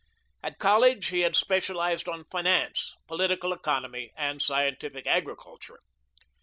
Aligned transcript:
At 0.41 0.57
college, 0.57 1.09
he 1.09 1.19
had 1.19 1.35
specialised 1.35 2.07
on 2.09 2.25
finance, 2.31 2.95
political 3.07 3.53
economy, 3.53 4.11
and 4.17 4.41
scientific 4.41 5.05
agriculture. 5.05 5.79